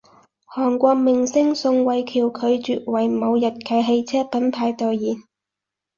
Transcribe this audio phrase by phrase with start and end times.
[0.47, 2.09] 韓國明星宋慧喬
[2.59, 5.17] 拒絕爲某日企汽車品牌代言